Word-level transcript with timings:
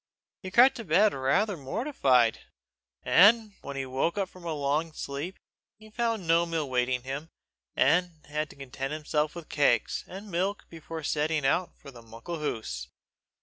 He 0.41 0.49
crept 0.49 0.77
to 0.77 0.83
bed 0.83 1.13
rather 1.13 1.55
mortified. 1.55 2.39
When 3.03 3.75
he 3.75 3.85
woke 3.85 4.15
from 4.27 4.43
a 4.45 4.51
long 4.55 4.93
sleep, 4.93 5.37
he 5.77 5.91
found 5.91 6.25
no 6.25 6.47
meal 6.47 6.67
waiting 6.67 7.03
him, 7.03 7.29
and 7.75 8.25
had 8.25 8.49
to 8.49 8.55
content 8.55 8.93
himself 8.93 9.35
with 9.35 9.47
cakes 9.47 10.03
and 10.07 10.31
milk 10.31 10.65
before 10.71 11.03
setting 11.03 11.45
out 11.45 11.77
for 11.77 11.91
"the 11.91 12.01
Muckle 12.01 12.39
Hoose." 12.39 12.87